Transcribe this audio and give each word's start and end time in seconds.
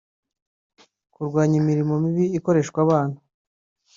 kurwanya 1.13 1.55
imirimo 1.61 1.93
mibi 2.03 2.25
ikoreshwa 2.37 2.77
abana 2.85 3.15